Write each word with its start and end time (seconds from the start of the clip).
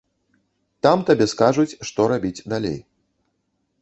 Там 0.87 1.03
табе 1.11 1.27
скажуць, 1.33 1.75
што 1.91 2.01
рабіць 2.13 2.45
далей. 2.55 2.79